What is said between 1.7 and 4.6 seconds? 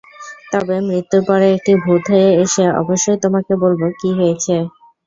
ভূত হয়ে এসে অবশ্যই তোমাকে বলবো কি হয়েছে।